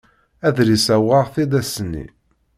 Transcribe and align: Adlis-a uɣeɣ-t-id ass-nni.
Adlis-a 0.47 0.95
uɣeɣ-t-id 1.09 1.51
ass-nni. 1.61 2.05